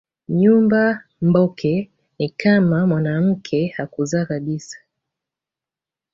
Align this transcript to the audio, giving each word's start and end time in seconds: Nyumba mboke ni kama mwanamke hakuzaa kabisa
Nyumba 0.29 1.03
mboke 1.21 1.91
ni 2.19 2.29
kama 2.29 2.87
mwanamke 2.87 3.67
hakuzaa 3.77 4.25
kabisa 4.25 4.77